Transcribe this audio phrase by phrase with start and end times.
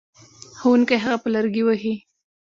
[0.59, 1.93] ښوونکی هغه په لرګي وهي.